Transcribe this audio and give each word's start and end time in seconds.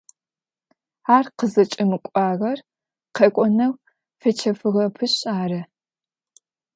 Ар 1.15 1.25
къызыкӏэмыкӏуагъэр 1.37 2.59
къэкӏонэу 3.15 3.73
фэчэфыгъэпышъ 4.19 5.19
ары. 5.39 5.61